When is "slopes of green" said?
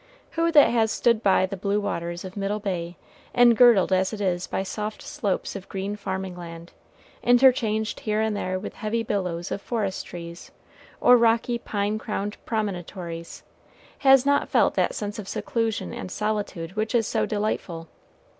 5.03-5.95